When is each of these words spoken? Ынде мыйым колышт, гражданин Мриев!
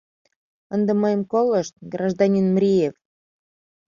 Ынде 0.75 0.93
мыйым 1.01 1.21
колышт, 1.31 1.73
гражданин 1.93 2.45
Мриев! 2.55 2.95